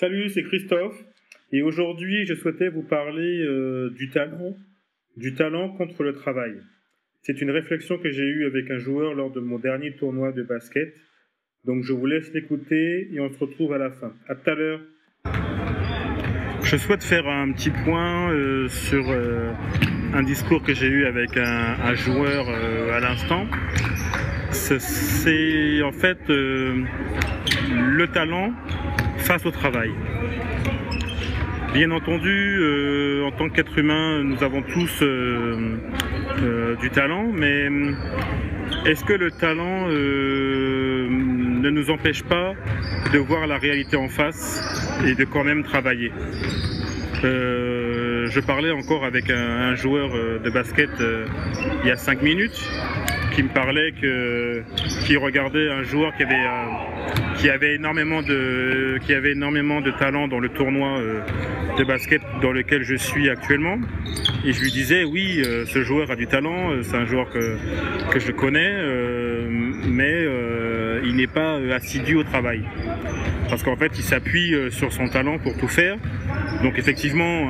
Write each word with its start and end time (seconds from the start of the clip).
Salut, 0.00 0.30
c'est 0.30 0.44
Christophe. 0.44 0.98
Et 1.52 1.60
aujourd'hui, 1.60 2.24
je 2.24 2.32
souhaitais 2.32 2.70
vous 2.70 2.82
parler 2.82 3.42
euh, 3.42 3.90
du 3.90 4.08
talent, 4.08 4.56
du 5.18 5.34
talent 5.34 5.76
contre 5.76 6.04
le 6.04 6.14
travail. 6.14 6.54
C'est 7.20 7.42
une 7.42 7.50
réflexion 7.50 7.98
que 7.98 8.10
j'ai 8.10 8.22
eue 8.22 8.46
avec 8.46 8.70
un 8.70 8.78
joueur 8.78 9.12
lors 9.12 9.30
de 9.30 9.40
mon 9.40 9.58
dernier 9.58 9.94
tournoi 9.96 10.32
de 10.32 10.42
basket. 10.42 10.94
Donc 11.66 11.84
je 11.84 11.92
vous 11.92 12.06
laisse 12.06 12.32
l'écouter 12.32 13.12
et 13.12 13.20
on 13.20 13.28
se 13.28 13.38
retrouve 13.38 13.74
à 13.74 13.78
la 13.78 13.90
fin. 13.90 14.14
À 14.26 14.36
tout 14.36 14.48
à 14.48 14.54
l'heure. 14.54 14.80
Je 16.64 16.78
souhaite 16.78 17.04
faire 17.04 17.28
un 17.28 17.52
petit 17.52 17.68
point 17.84 18.32
euh, 18.32 18.68
sur 18.68 19.04
euh, 19.10 19.52
un 20.14 20.22
discours 20.22 20.62
que 20.62 20.72
j'ai 20.72 20.88
eu 20.88 21.04
avec 21.04 21.36
un, 21.36 21.94
joueur 21.94 22.48
à 22.48 23.00
l'instant. 23.00 23.46
C'est 24.52 25.82
en 25.82 25.92
fait 25.92 26.20
le 26.28 28.06
talent 28.06 28.54
face 29.30 29.46
au 29.46 29.52
travail. 29.52 29.92
Bien 31.72 31.92
entendu, 31.92 32.58
euh, 32.58 33.28
en 33.28 33.30
tant 33.30 33.48
qu'être 33.48 33.78
humain, 33.78 34.24
nous 34.24 34.42
avons 34.42 34.60
tous 34.60 35.02
euh, 35.02 35.78
euh, 36.42 36.74
du 36.74 36.90
talent, 36.90 37.30
mais 37.32 37.68
est-ce 38.86 39.04
que 39.04 39.12
le 39.12 39.30
talent 39.30 39.86
ne 39.86 41.70
nous 41.70 41.90
empêche 41.90 42.24
pas 42.24 42.54
de 43.12 43.18
voir 43.18 43.46
la 43.46 43.58
réalité 43.58 43.96
en 43.96 44.08
face 44.08 44.60
et 45.06 45.14
de 45.14 45.24
quand 45.24 45.44
même 45.44 45.62
travailler? 45.62 46.10
Je 47.22 48.40
parlais 48.40 48.72
encore 48.72 49.04
avec 49.04 49.30
un, 49.30 49.76
joueur 49.76 50.10
de 50.42 50.50
basket 50.50 50.90
il 51.84 51.88
y 51.88 51.92
a 51.92 51.96
5 51.96 52.20
minutes 52.22 52.68
qui 53.32 53.44
me 53.44 53.48
parlait 53.48 53.92
que 53.92 54.64
qui 55.06 55.16
regardait 55.16 55.70
un 55.70 55.84
joueur 55.84 56.16
qui 56.16 56.24
avait 56.24 56.46
qui 57.40 57.48
avait 57.48 57.74
énormément 57.74 58.20
de 58.20 58.98
qui 59.02 59.14
avait 59.14 59.32
énormément 59.32 59.80
de 59.80 59.90
talent 59.90 60.28
dans 60.28 60.40
le 60.40 60.50
tournoi 60.50 60.98
euh, 60.98 61.20
de 61.78 61.84
basket 61.84 62.20
dans 62.42 62.52
lequel 62.52 62.82
je 62.82 62.96
suis 62.96 63.30
actuellement. 63.30 63.78
Et 64.44 64.52
je 64.52 64.60
lui 64.60 64.70
disais 64.70 65.04
oui 65.04 65.42
euh, 65.42 65.64
ce 65.64 65.82
joueur 65.82 66.10
a 66.10 66.16
du 66.16 66.26
talent 66.26 66.70
euh, 66.70 66.82
c'est 66.82 66.96
un 66.96 67.06
joueur 67.06 67.30
que 67.30 67.56
que 68.10 68.20
je 68.20 68.32
connais 68.32 68.70
mais 69.88 70.26
il 71.02 71.16
n'est 71.16 71.26
pas 71.26 71.56
assidu 71.74 72.16
au 72.16 72.24
travail. 72.24 72.62
Parce 73.48 73.62
qu'en 73.62 73.76
fait 73.76 73.92
il 73.96 74.04
s'appuie 74.04 74.54
sur 74.70 74.92
son 74.92 75.08
talent 75.08 75.38
pour 75.38 75.56
tout 75.56 75.68
faire. 75.68 75.96
Donc 76.62 76.78
effectivement 76.78 77.48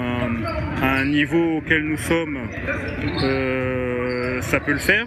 à 0.81 0.99
un 0.99 1.05
niveau 1.05 1.57
auquel 1.57 1.83
nous 1.83 1.97
sommes 1.97 2.39
ça 4.41 4.61
peut 4.61 4.73
le 4.73 4.79
faire 4.79 5.07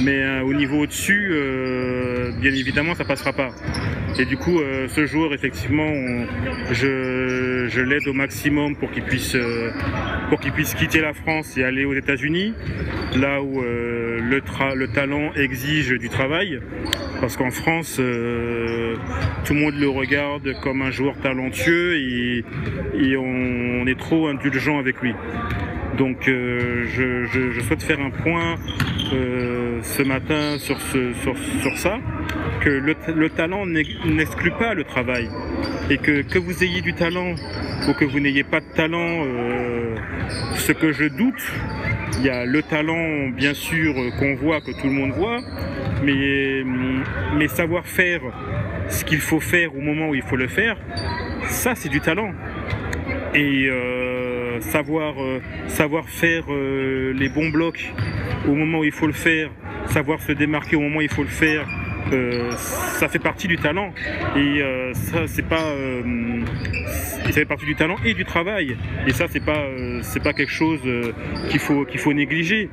mais 0.00 0.22
euh, 0.22 0.42
au 0.42 0.52
niveau 0.52 0.80
au-dessus, 0.80 1.30
euh, 1.32 2.30
bien 2.40 2.52
évidemment, 2.52 2.94
ça 2.94 3.04
passera 3.04 3.32
pas. 3.32 3.50
Et 4.18 4.24
du 4.24 4.36
coup, 4.36 4.60
euh, 4.60 4.88
ce 4.88 5.06
joueur, 5.06 5.34
effectivement, 5.34 5.90
je, 6.70 7.80
l'aide 7.80 8.08
au 8.08 8.12
maximum 8.12 8.76
pour 8.76 8.90
qu'il 8.90 9.04
puisse, 9.04 9.36
puisse 10.54 10.74
quitter 10.74 11.00
la 11.00 11.12
France 11.12 11.56
et 11.56 11.64
aller 11.64 11.84
aux 11.84 11.94
États-Unis, 11.94 12.54
là 13.16 13.42
où 13.42 13.60
le, 13.60 14.42
le, 14.74 14.88
talent 14.88 15.32
exige 15.34 15.90
du 15.98 16.08
travail. 16.08 16.60
Parce 17.20 17.36
qu'en 17.36 17.50
France, 17.50 17.96
tout 17.96 19.54
le 19.54 19.60
monde 19.60 19.74
le 19.78 19.88
regarde 19.88 20.54
comme 20.62 20.82
un 20.82 20.90
joueur 20.90 21.18
talentueux 21.20 21.96
et, 21.96 22.44
on 23.16 23.86
est 23.86 23.98
trop 23.98 24.28
indulgent 24.28 24.78
avec 24.78 25.00
lui. 25.02 25.14
Donc 25.96 26.18
je, 26.24 27.60
souhaite 27.66 27.82
faire 27.82 28.00
un 28.00 28.10
point 28.10 28.56
ce 29.82 30.02
matin 30.02 30.58
sur, 30.58 30.78
ça, 31.76 31.98
que 32.60 32.70
le, 32.70 33.28
talent 33.30 33.66
n'exclut 33.66 34.52
pas 34.52 34.74
le 34.74 34.84
travail. 34.84 35.28
Et 35.90 35.98
que, 35.98 36.22
que 36.22 36.38
vous 36.38 36.64
ayez 36.64 36.80
du 36.80 36.94
talent 36.94 37.34
ou 37.88 37.92
que 37.92 38.04
vous 38.04 38.20
n'ayez 38.20 38.42
pas 38.42 38.60
de 38.60 38.66
talent, 38.74 39.24
euh, 39.24 39.94
ce 40.56 40.72
que 40.72 40.92
je 40.92 41.04
doute, 41.04 41.42
il 42.18 42.24
y 42.24 42.30
a 42.30 42.44
le 42.44 42.62
talent 42.62 43.28
bien 43.28 43.54
sûr 43.54 43.94
qu'on 44.18 44.34
voit, 44.34 44.60
que 44.60 44.72
tout 44.72 44.86
le 44.86 44.92
monde 44.92 45.12
voit, 45.12 45.40
mais, 46.02 46.62
mais 47.36 47.48
savoir 47.48 47.86
faire 47.86 48.20
ce 48.88 49.04
qu'il 49.04 49.20
faut 49.20 49.40
faire 49.40 49.76
au 49.76 49.80
moment 49.80 50.08
où 50.08 50.14
il 50.14 50.22
faut 50.22 50.36
le 50.36 50.48
faire, 50.48 50.76
ça 51.44 51.74
c'est 51.74 51.88
du 51.88 52.00
talent. 52.00 52.32
Et 53.34 53.68
euh, 53.68 54.05
savoir, 54.60 55.14
euh, 55.20 55.40
savoir 55.68 56.08
faire 56.08 56.44
les 56.48 57.28
bons 57.28 57.50
blocs 57.50 57.92
au 58.48 58.54
moment 58.54 58.78
où 58.80 58.84
il 58.84 58.92
faut 58.92 59.06
le 59.06 59.12
faire 59.12 59.50
savoir 59.88 60.20
se 60.20 60.32
démarquer 60.32 60.76
au 60.76 60.80
moment 60.80 60.98
où 60.98 61.02
il 61.02 61.08
faut 61.08 61.22
le 61.22 61.28
faire, 61.28 61.66
euh, 62.12 62.50
ça 62.52 63.08
fait 63.08 63.18
partie 63.18 63.48
du 63.48 63.56
talent. 63.56 63.92
Et 64.36 64.62
euh, 64.62 64.92
ça, 64.94 65.26
c'est 65.26 65.46
pas, 65.46 65.64
euh, 65.64 66.42
ça 67.24 67.32
fait 67.32 67.44
partie 67.44 67.66
du 67.66 67.74
talent 67.74 67.96
et 68.04 68.14
du 68.14 68.24
travail. 68.24 68.76
Et 69.06 69.12
ça, 69.12 69.26
c'est 69.28 69.44
pas, 69.44 69.64
pas 70.22 70.32
quelque 70.32 70.52
chose 70.52 70.80
qu'il 71.50 71.60
faut, 71.60 71.86
faut 71.96 72.12
négliger. 72.12 72.68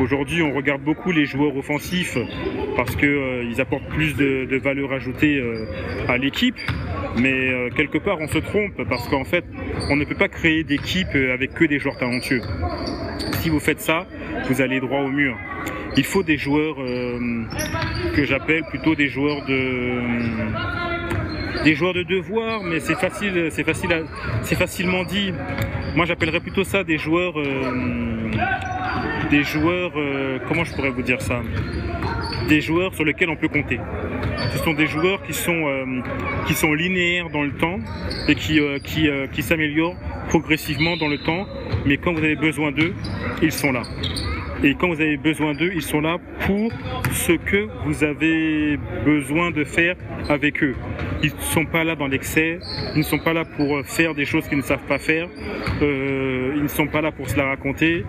Aujourd'hui, 0.00 0.42
on 0.42 0.52
regarde 0.52 0.82
beaucoup 0.82 1.12
les 1.12 1.24
joueurs 1.24 1.56
offensifs 1.56 2.18
parce 2.76 2.96
qu'ils 2.96 3.60
apportent 3.60 3.88
plus 3.88 4.14
de 4.16 4.56
valeur 4.56 4.92
ajoutée 4.92 5.42
à 6.08 6.18
l'équipe. 6.18 6.58
Mais 7.18 7.70
quelque 7.76 7.98
part, 7.98 8.18
on 8.20 8.28
se 8.28 8.38
trompe 8.38 8.82
parce 8.88 9.08
qu'en 9.08 9.24
fait, 9.24 9.44
on 9.90 9.96
ne 9.96 10.04
peut 10.04 10.14
pas 10.14 10.28
créer 10.28 10.64
d'équipe 10.64 11.14
avec 11.14 11.54
que 11.54 11.64
des 11.64 11.78
joueurs 11.78 11.96
talentueux. 11.96 12.42
Si 13.40 13.48
vous 13.48 13.60
faites 13.60 13.80
ça, 13.80 14.06
vous 14.48 14.60
allez 14.60 14.80
droit 14.80 15.00
au 15.00 15.08
mur 15.08 15.36
il 15.96 16.04
faut 16.04 16.22
des 16.22 16.36
joueurs 16.36 16.76
euh, 16.78 17.44
que 18.14 18.24
j'appelle 18.24 18.64
plutôt 18.64 18.94
des 18.94 19.08
joueurs 19.08 19.44
de 19.46 20.02
des 21.64 21.74
joueurs 21.74 21.94
de 21.94 22.02
devoir, 22.04 22.62
mais 22.62 22.78
c'est 22.78 22.94
facile, 22.94 23.48
c'est 23.50 23.64
facile, 23.64 24.04
c'est 24.42 24.54
facilement 24.54 25.02
dit. 25.02 25.32
Moi, 25.96 26.04
j'appellerais 26.04 26.38
plutôt 26.38 26.62
ça 26.62 26.84
des 26.84 26.98
joueurs, 26.98 27.40
euh, 27.40 28.30
des 29.30 29.42
joueurs, 29.42 29.92
euh, 29.96 30.38
comment 30.46 30.62
je 30.62 30.72
pourrais 30.74 30.90
vous 30.90 31.02
dire 31.02 31.20
ça, 31.20 31.40
des 32.48 32.60
joueurs 32.60 32.94
sur 32.94 33.04
lesquels 33.04 33.30
on 33.30 33.36
peut 33.36 33.48
compter. 33.48 33.80
Ce 34.56 34.64
sont 34.64 34.74
des 34.74 34.86
joueurs 34.86 35.22
qui 35.22 35.34
sont 35.34 36.02
qui 36.46 36.54
sont 36.54 36.72
linéaires 36.72 37.30
dans 37.30 37.42
le 37.42 37.52
temps 37.52 37.78
et 38.28 38.34
qui 38.34 38.58
qui, 38.84 39.08
qui 39.32 39.42
s'améliorent 39.42 39.96
progressivement 40.28 40.96
dans 40.96 41.08
le 41.08 41.18
temps. 41.18 41.46
Mais 41.84 41.98
quand 41.98 42.12
vous 42.12 42.24
avez 42.24 42.36
besoin 42.36 42.72
d'eux, 42.72 42.94
ils 43.42 43.52
sont 43.52 43.72
là. 43.72 43.82
Et 44.64 44.74
quand 44.74 44.88
vous 44.88 45.00
avez 45.00 45.16
besoin 45.18 45.54
d'eux, 45.54 45.70
ils 45.74 45.82
sont 45.82 46.00
là 46.00 46.16
pour 46.46 46.72
ce 47.12 47.32
que 47.32 47.68
vous 47.84 48.04
avez 48.04 48.78
besoin 49.04 49.50
de 49.50 49.64
faire 49.64 49.96
avec 50.28 50.62
eux. 50.62 50.74
Ils 51.22 51.32
ne 51.34 51.40
sont 51.40 51.66
pas 51.66 51.84
là 51.84 51.94
dans 51.94 52.06
l'excès, 52.06 52.58
ils 52.94 52.98
ne 52.98 53.02
sont 53.02 53.18
pas 53.18 53.32
là 53.32 53.44
pour 53.44 53.84
faire 53.84 54.14
des 54.14 54.24
choses 54.24 54.48
qu'ils 54.48 54.58
ne 54.58 54.62
savent 54.62 54.86
pas 54.88 54.98
faire, 54.98 55.28
euh, 55.82 56.54
ils 56.56 56.62
ne 56.62 56.68
sont 56.68 56.86
pas 56.86 57.02
là 57.02 57.12
pour 57.12 57.28
se 57.28 57.36
la 57.36 57.46
raconter, 57.46 58.04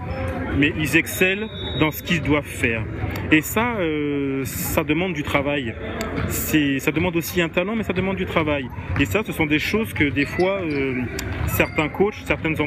mais 0.58 0.72
ils 0.78 0.96
excellent 0.96 1.48
dans 1.80 1.92
ce 1.92 2.02
qu'ils 2.02 2.22
doivent 2.22 2.46
faire. 2.46 2.84
Et 3.32 3.42
ça, 3.42 3.76
euh, 3.80 4.27
ça 4.44 4.84
demande 4.84 5.14
du 5.14 5.24
travail. 5.24 5.74
Ça 6.30 6.92
demande 6.92 7.16
aussi 7.16 7.42
un 7.42 7.50
talent, 7.50 7.76
mais 7.76 7.84
ça 7.84 7.94
demande 7.94 8.18
du 8.18 8.26
travail. 8.26 8.68
Et 9.00 9.06
ça, 9.06 9.24
ce 9.26 9.32
sont 9.32 9.46
des 9.46 9.60
choses 9.60 9.94
que 9.94 10.04
des 10.04 10.26
fois, 10.26 10.60
euh, 10.62 11.02
certains 11.48 11.90
coachs, 11.90 12.16
certaines, 12.26 12.60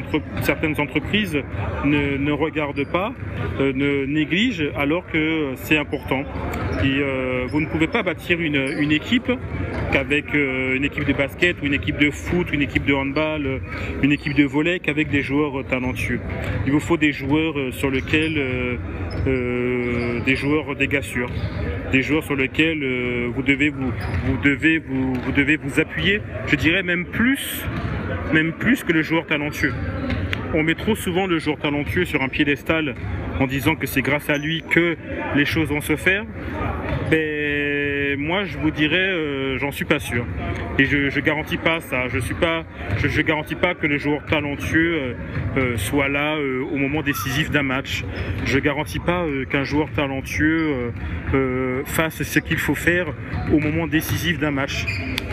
entreprises 0.79 1.37
ne, 1.85 2.31
regardent 2.31 2.85
pas, 2.85 3.13
euh, 3.59 3.71
ne 3.73 4.05
négligent, 4.05 4.71
alors 4.75 5.05
que 5.07 5.51
c'est 5.55 5.77
important. 5.77 6.23
Et 6.83 6.99
euh, 6.99 7.45
vous 7.49 7.61
ne 7.61 7.67
pouvez 7.67 7.87
pas 7.87 8.01
bâtir 8.01 8.39
une, 8.39 8.91
équipe 8.91 9.31
qu'avec 9.91 10.33
une 10.33 10.83
équipe 10.83 11.05
de 11.05 11.13
basket 11.13 11.61
ou 11.61 11.65
une 11.65 11.73
équipe 11.73 11.97
de 11.97 12.09
foot, 12.09 12.47
une 12.51 12.61
équipe 12.61 12.85
de 12.85 12.93
handball, 12.93 13.61
une 14.01 14.11
équipe 14.11 14.35
de 14.35 14.43
volley 14.43 14.79
qu'avec 14.79 15.09
des 15.09 15.21
joueurs 15.21 15.63
talentueux. 15.65 16.19
Il 16.65 16.71
vous 16.71 16.79
faut 16.79 16.97
des 16.97 17.11
joueurs 17.11 17.55
sur 17.71 17.91
lesquels 17.91 18.79
des 19.25 20.35
joueurs 20.35 20.75
des 20.75 20.87
des 21.91 22.01
joueurs 22.01 22.23
sur 22.23 22.35
lesquels 22.35 22.83
vous 23.33 23.41
devez 23.41 23.69
vous, 23.69 23.91
devez 24.43 25.57
vous, 25.57 25.79
appuyer. 25.79 26.21
Je 26.47 26.55
dirais 26.55 26.83
même 26.83 27.05
plus, 27.05 27.63
que 28.83 28.93
le 28.93 29.01
joueur 29.01 29.25
talentueux. 29.25 29.73
On 30.53 30.63
met 30.63 30.75
trop 30.75 30.95
souvent 30.95 31.27
le 31.27 31.39
joueur 31.39 31.57
talentueux 31.57 32.05
sur 32.05 32.21
un 32.21 32.27
piédestal 32.27 32.95
en 33.39 33.47
disant 33.47 33.75
que 33.75 33.87
c'est 33.87 34.01
grâce 34.01 34.29
à 34.29 34.37
lui 34.37 34.63
que 34.69 34.97
les 35.35 35.45
choses 35.45 35.69
vont 35.69 35.81
se 35.81 35.95
faire. 35.95 36.25
Mais 37.09 37.40
moi, 38.21 38.45
je 38.45 38.57
vous 38.57 38.71
dirais, 38.71 38.97
euh, 38.97 39.57
j'en 39.57 39.71
suis 39.71 39.85
pas 39.85 39.99
sûr. 39.99 40.25
Et 40.79 40.85
je, 40.85 41.09
je 41.09 41.19
garantis 41.19 41.57
pas 41.57 41.79
ça. 41.79 42.07
Je 42.07 42.19
suis 42.19 43.23
garantis 43.23 43.55
pas 43.55 43.73
que 43.73 43.87
le 43.87 43.97
joueur 43.97 44.23
talentueux 44.25 44.93
euh, 44.95 45.13
euh, 45.57 45.77
soit 45.77 46.07
là 46.07 46.37
au 46.71 46.77
moment 46.77 47.01
décisif 47.01 47.49
d'un 47.51 47.63
match. 47.63 48.03
Je 48.45 48.59
garantis 48.59 48.99
pas 48.99 49.25
qu'un 49.49 49.63
joueur 49.63 49.89
talentueux 49.91 50.91
fasse 51.85 52.23
ce 52.23 52.39
qu'il 52.39 52.57
faut 52.57 52.75
faire 52.75 53.07
au 53.51 53.59
moment 53.59 53.87
décisif 53.87 54.39
d'un 54.39 54.51
match. 54.51 54.85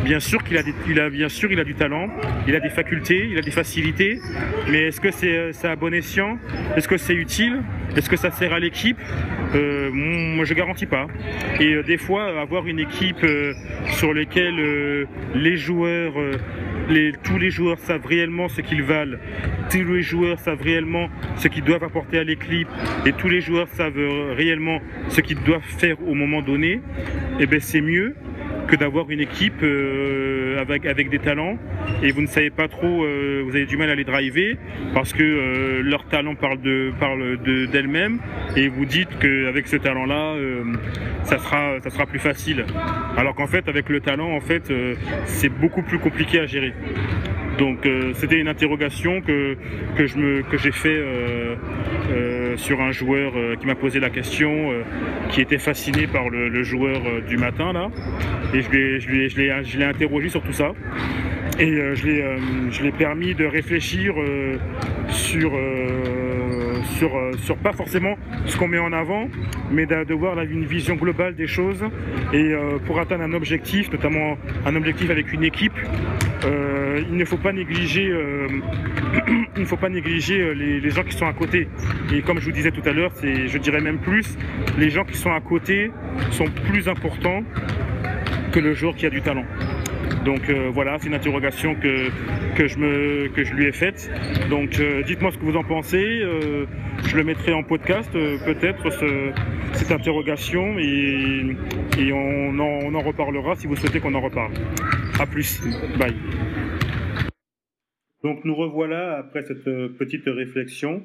Bien 0.05 0.21
sûr 0.21 0.43
qu'il 0.43 0.57
a, 0.57 0.63
il 0.87 1.01
a, 1.01 1.65
du 1.65 1.75
talent, 1.75 2.09
il 2.47 2.55
a 2.55 2.61
des 2.61 2.69
facultés, 2.71 3.29
il 3.31 3.39
a 3.39 3.43
des 3.43 3.51
facilités, 3.51 4.21
mais 4.71 4.85
est-ce 4.85 5.01
que 5.01 5.11
c'est 5.11 5.69
à 5.69 5.77
bon 5.77 5.93
escient? 5.93 6.39
Est-ce 6.77 6.89
que 6.89 6.97
c'est 6.97 7.15
utile? 7.15 7.63
Est-ce 7.97 8.09
que 8.09 8.17
ça 8.17 8.31
sert 8.31 8.53
à 8.53 8.61
l'équipe? 8.61 8.99
Euh, 9.55 9.91
Moi, 9.93 10.45
je 10.45 10.55
garantis 10.55 10.87
pas. 10.87 11.09
Et 11.61 11.75
euh, 11.75 11.83
des 11.83 11.99
fois, 11.99 12.41
avoir 12.41 12.67
une 12.67 12.79
équipe 12.79 13.25
euh, 13.25 13.53
sur 13.97 14.15
laquelle 14.15 15.07
tous 17.23 17.39
les 17.39 17.51
joueurs 17.51 17.79
savent 17.79 18.07
réellement 18.07 18.49
ce 18.49 18.61
qu'ils 18.61 18.83
valent, 18.83 19.19
tous 19.71 19.85
les 19.85 20.03
joueurs 20.03 20.39
savent 20.39 20.63
réellement 20.63 21.09
ce 21.37 21.49
qu'ils 21.49 21.65
doivent 21.65 21.85
apporter 21.85 22.19
à 22.19 22.25
l'équipe 22.25 22.69
et 23.05 23.13
tous 23.13 23.29
les 23.29 23.41
joueurs 23.41 23.69
savent 23.69 23.99
euh, 23.99 24.35
réellement 24.35 24.81
ce 25.09 25.21
qu'ils 25.21 25.43
doivent 25.43 25.61
faire 25.63 25.97
au 26.07 26.15
moment 26.15 26.41
donné, 26.43 26.73
et 26.73 26.81
eh 27.41 27.47
ben 27.47 27.61
c'est 27.61 27.81
mieux 27.81 28.15
que 28.69 28.77
d'avoir 28.77 29.11
une 29.11 29.21
équipe 29.21 29.63
euh, 29.63 30.61
avec, 30.61 30.87
avec 30.87 31.09
des 31.09 31.19
talents 31.19 31.59
et 32.03 32.13
vous 32.13 32.21
ne 32.21 32.27
savez 32.27 32.51
pas 32.51 32.69
trop, 32.69 33.05
euh, 33.05 33.43
vous 33.45 33.57
avez 33.57 33.67
du 33.67 33.77
mal 33.77 33.91
à 33.91 33.95
les 33.95 34.05
driver 34.05 34.57
parce 34.95 35.13
que 35.13 35.23
euh, 35.23 35.83
leur 35.83 36.05
talent 36.05 36.35
parle 36.35 36.61
de 36.61 36.93
parle 37.01 37.39
de 37.43 37.67
d'elle-même 37.67 38.19
et 38.57 38.69
vous 38.69 38.85
dites 38.85 39.09
qu'avec 39.19 39.67
ce 39.67 39.77
talent-là, 39.77 40.35
ça 41.25 41.39
sera 41.39 41.81
ça 41.81 41.91
sera 41.91 42.07
plus 42.07 42.19
facile. 42.19 42.65
Alors 43.17 43.35
qu'en 43.35 43.47
fait, 43.47 43.69
avec 43.69 43.89
le 43.89 44.01
talent, 44.01 44.31
en 44.31 44.41
fait, 44.41 44.73
c'est 45.25 45.49
beaucoup 45.49 45.83
plus 45.83 45.99
compliqué 45.99 46.41
à 46.41 46.47
gérer. 46.47 46.73
Donc 47.59 47.89
c'était 48.15 48.39
une 48.39 48.49
interrogation 48.49 49.21
que, 49.21 49.57
que 49.97 50.43
que 50.43 50.59
j'ai 50.59 50.73
fait 50.73 51.03
sur 52.59 52.81
un 52.81 52.93
joueur 52.93 53.33
qui 53.59 53.67
m'a 53.67 53.75
posé 53.75 54.01
la 54.01 54.11
question, 54.11 54.71
qui 55.31 55.41
était 55.41 55.59
fasciné 55.59 56.07
par 56.07 56.29
le, 56.29 56.63
joueur 56.63 57.01
du 57.27 57.37
matin 57.39 57.73
là, 57.73 57.89
et 58.53 58.61
je 58.63 59.79
l'ai 59.79 59.85
interrogé 59.85 60.29
sur 60.29 60.43
tout 60.43 60.53
ça. 60.53 60.73
Et 61.59 61.73
euh, 61.73 61.95
euh, 62.05 62.39
je 62.71 62.83
l'ai 62.85 62.93
permis 62.93 63.35
de 63.35 63.45
réfléchir 63.45 64.15
euh, 64.17 64.57
sur, 65.09 65.51
sur, 66.97 67.11
sur 67.43 67.57
pas 67.57 67.73
forcément 67.73 68.15
ce 68.47 68.57
qu'on 68.57 68.69
met 68.69 68.79
en 68.79 68.93
avant, 68.93 69.29
mais 69.73 69.85
de, 69.85 70.15
voir 70.15 70.41
une 70.41 70.65
vision 70.65 70.95
globale 70.95 71.35
des 71.35 71.49
choses. 71.49 71.85
Et 72.33 72.53
pour 72.87 73.01
atteindre 73.01 73.25
un 73.25 73.33
objectif, 73.33 73.91
notamment 73.91 74.37
un 74.67 74.77
objectif 74.77 75.11
avec 75.11 75.33
une 75.33 75.43
équipe, 75.43 75.73
il 76.45 77.17
ne 77.17 77.25
faut 77.25 77.37
pas 77.37 77.53
négliger, 77.53 78.07
il 79.57 79.61
ne 79.61 79.65
faut 79.65 79.77
pas 79.77 79.89
négliger 79.89 80.55
les, 80.55 80.81
les, 80.81 80.91
gens 80.91 81.03
qui 81.03 81.17
sont 81.17 81.27
à 81.27 81.33
côté. 81.33 81.69
Et 82.13 82.23
comme 82.23 82.39
je 82.39 82.47
vous 82.47 82.53
disais 82.53 82.71
tout 82.71 82.87
à 82.89 82.93
l'heure, 82.93 83.13
je 83.23 83.59
dirais 83.59 83.81
même 83.81 83.99
plus, 83.99 84.37
les 84.79 84.91
gens 84.91 85.05
qui 85.05 85.17
sont 85.17 85.33
à 85.33 85.41
côté 85.41 85.91
sont 86.31 86.49
plus 86.71 86.89
importants 86.89 87.43
que 88.53 88.61
le 88.61 88.75
joueur 88.75 88.95
qui 88.95 89.07
a 89.07 89.11
du 89.11 89.21
talent. 89.21 89.45
Donc 90.25 90.49
euh, 90.49 90.71
voilà, 90.73 90.99
c'est 90.99 91.07
une 91.07 91.15
interrogation 91.15 91.75
que, 91.75 92.11
je 92.57 93.55
lui 93.55 93.67
ai 93.67 93.73
faite. 93.73 94.11
Donc 94.51 94.79
euh, 94.79 95.03
dites-moi 95.03 95.33
ce 95.33 95.39
que 95.39 95.45
vous 95.45 95.57
en 95.57 95.65
pensez. 95.65 96.21
Euh, 96.23 96.67
je 97.07 97.17
le 97.17 97.25
mettrai 97.25 97.53
en 97.53 97.63
podcast, 97.63 98.11
peut-être, 98.13 98.91
ce, 98.91 99.31
cette 99.73 99.93
interrogation, 99.93 100.77
et, 100.79 101.57
on, 102.13 102.59
en, 102.59 103.01
reparlera 103.01 103.55
si 103.55 103.69
vous 103.69 103.77
souhaitez 103.77 104.01
qu'on 104.01 104.15
en 104.15 104.21
reparle. 104.21 104.53
A 105.19 105.27
plus. 105.27 105.61
Bye. 105.99 106.15
Donc 108.23 108.45
nous 108.45 108.55
revoilà 108.55 109.19
après 109.19 109.43
cette 109.45 109.65
petite 109.65 110.25
réflexion. 110.27 111.03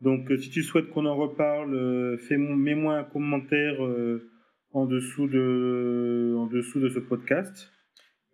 Donc 0.00 0.30
si 0.38 0.50
tu 0.50 0.62
souhaites 0.62 0.88
qu'on 0.90 1.06
en 1.06 1.16
reparle, 1.16 2.18
fais 2.18 2.36
mets-moi 2.36 2.96
un 2.96 3.04
commentaire 3.04 3.76
en 4.72 4.86
dessous 4.86 5.26
de, 5.26 6.34
en 6.36 6.46
dessous 6.46 6.80
de 6.80 6.88
ce 6.88 6.98
podcast. 6.98 7.70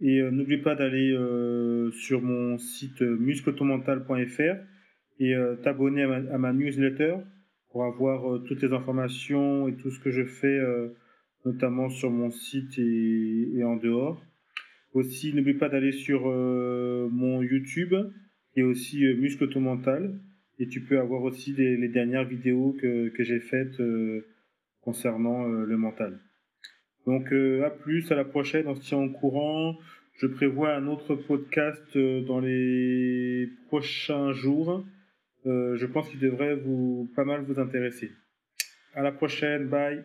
Et 0.01 0.21
euh, 0.21 0.31
n'oublie 0.31 0.59
pas 0.59 0.75
d'aller 0.75 1.13
euh, 1.13 1.91
sur 1.93 2.21
mon 2.21 2.59
site 2.59 3.01
et 5.19 5.35
euh, 5.35 5.57
t'abonner 5.57 6.03
à, 6.03 6.39
ma 6.39 6.53
newsletter 6.53 7.17
pour 7.71 7.85
avoir 7.85 8.43
toutes 8.45 8.63
les 8.63 8.73
informations 8.73 9.69
et 9.69 9.77
tout 9.77 9.91
ce 9.91 9.99
que 10.01 10.11
je 10.11 10.25
fais, 10.25 10.59
notamment 11.45 11.91
sur 11.91 12.11
mon 12.11 12.31
site 12.31 12.79
et, 12.79 13.63
en 13.65 13.77
dehors. 13.77 14.23
Aussi, 14.97 15.33
n'oublie 15.35 15.55
pas 15.55 15.69
d'aller 15.69 15.93
sur 15.93 16.27
mon 16.27 17.43
YouTube 17.43 17.95
et 18.55 18.63
aussi 18.63 19.05
Muscle 19.15 19.45
Automental. 19.45 20.19
Et 20.59 20.69
tu 20.69 20.81
peux 20.81 20.99
avoir 20.99 21.23
aussi 21.23 21.53
les, 21.53 21.89
dernières 21.89 22.25
vidéos 22.25 22.77
que, 22.81 23.11
que 23.11 23.23
j'ai 23.23 23.41
faites 23.41 23.81
concernant 24.81 25.47
le 25.47 25.77
mental. 25.77 26.19
Donc 27.07 27.33
euh, 27.33 27.65
à 27.65 27.71
plus, 27.71 28.11
à 28.11 28.17
la 28.17 28.25
prochaine, 28.25 28.67
on 28.67 28.75
se 28.75 28.81
tient 28.81 28.99
au 28.99 29.09
courant. 29.09 29.79
Je 30.19 30.27
prévois 30.27 30.75
un 30.75 30.89
autre 30.89 31.15
podcast 31.15 31.85
euh, 31.95 32.23
dans 32.23 32.41
les 32.41 33.49
prochains 33.69 34.33
jours. 34.33 34.85
Euh, 35.47 35.77
je 35.77 35.87
pense 35.87 36.09
qu'il 36.09 36.19
devrait 36.19 36.57
vous 36.57 37.09
pas 37.15 37.25
mal 37.25 37.43
vous 37.43 37.61
intéresser. 37.61 38.11
À 38.95 39.03
la 39.03 39.13
prochaine, 39.13 39.69
bye. 39.69 40.05